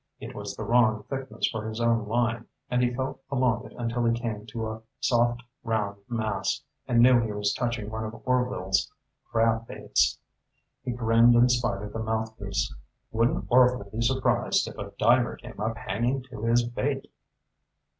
[0.19, 4.03] It was the wrong thickness for his own line, and he felt along it until
[4.05, 8.91] he came to a soft, round mass, and knew he was touching one of Orvil's
[9.29, 10.17] crab baits.
[10.83, 12.73] He grinned in spite of the mouthpiece.
[13.11, 17.05] Wouldn't Orvil be surprised if a diver came up hanging to his bait!